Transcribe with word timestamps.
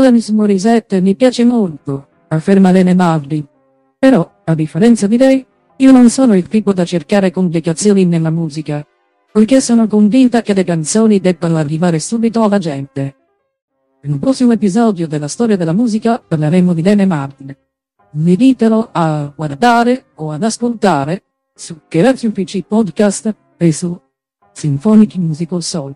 Alanis 0.00 0.30
Morissette 0.30 1.02
mi 1.02 1.14
piace 1.14 1.44
molto, 1.44 2.08
afferma 2.28 2.70
Lene 2.70 2.94
Mardi. 2.94 3.46
Però, 3.98 4.40
a 4.44 4.54
differenza 4.54 5.06
di 5.06 5.18
lei, 5.18 5.46
io 5.76 5.92
non 5.92 6.08
sono 6.08 6.34
il 6.34 6.48
tipo 6.48 6.72
da 6.72 6.86
cercare 6.86 7.30
complicazioni 7.30 8.06
nella 8.06 8.30
musica. 8.30 8.82
Poiché 9.30 9.60
sono 9.60 9.86
convinta 9.86 10.40
che 10.40 10.54
le 10.54 10.64
canzoni 10.64 11.20
debbano 11.20 11.58
arrivare 11.58 12.00
subito 12.00 12.42
alla 12.42 12.58
gente. 12.58 13.16
In 14.04 14.12
un 14.12 14.18
prossimo 14.18 14.52
episodio 14.52 15.06
della 15.06 15.28
storia 15.28 15.58
della 15.58 15.74
musica 15.74 16.18
parleremo 16.18 16.72
di 16.72 16.82
Lene 16.82 17.04
Martin. 17.04 17.54
Invitelo 18.12 18.88
a 18.92 19.30
guardare 19.36 20.06
o 20.14 20.30
ad 20.30 20.42
ascoltare 20.42 21.22
su 21.54 21.80
Keratio 21.86 22.32
PC 22.32 22.62
Podcast 22.66 23.34
e 23.58 23.70
su 23.70 24.00
Symphonic 24.52 25.16
Musical 25.16 25.62
Soul. 25.62 25.94